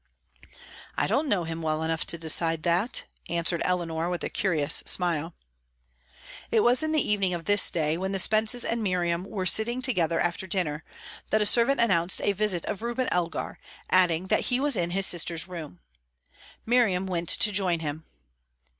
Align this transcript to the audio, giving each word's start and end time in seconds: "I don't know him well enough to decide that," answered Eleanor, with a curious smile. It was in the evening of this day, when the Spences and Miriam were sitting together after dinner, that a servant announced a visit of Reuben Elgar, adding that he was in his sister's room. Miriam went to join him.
"I 0.97 1.05
don't 1.05 1.29
know 1.29 1.43
him 1.43 1.61
well 1.61 1.83
enough 1.83 2.07
to 2.07 2.17
decide 2.17 2.63
that," 2.63 3.03
answered 3.29 3.61
Eleanor, 3.63 4.09
with 4.09 4.23
a 4.23 4.29
curious 4.31 4.77
smile. 4.87 5.35
It 6.49 6.61
was 6.61 6.81
in 6.81 6.91
the 6.91 7.07
evening 7.07 7.35
of 7.35 7.45
this 7.45 7.69
day, 7.69 7.97
when 7.97 8.11
the 8.11 8.17
Spences 8.17 8.65
and 8.65 8.81
Miriam 8.81 9.25
were 9.25 9.45
sitting 9.45 9.79
together 9.79 10.19
after 10.19 10.47
dinner, 10.47 10.83
that 11.29 11.43
a 11.43 11.45
servant 11.45 11.81
announced 11.81 12.19
a 12.23 12.31
visit 12.31 12.65
of 12.65 12.81
Reuben 12.81 13.09
Elgar, 13.11 13.59
adding 13.91 14.25
that 14.29 14.45
he 14.45 14.59
was 14.59 14.75
in 14.75 14.89
his 14.89 15.05
sister's 15.05 15.47
room. 15.47 15.81
Miriam 16.65 17.05
went 17.05 17.29
to 17.29 17.51
join 17.51 17.81
him. 17.81 18.05